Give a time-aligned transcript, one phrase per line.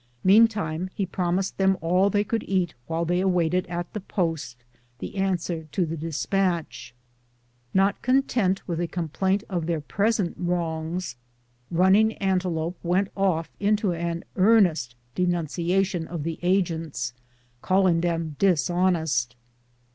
[0.23, 4.57] Meantime, he promised them all they could eat while they awaited at the post
[4.97, 6.95] the an swer to the despatch.
[7.71, 11.17] Not content with a complaint of their present wrongs,
[11.69, 17.13] Running Antelope went off into an earnest denunciation of the agents,
[17.61, 19.35] calling them dis honest.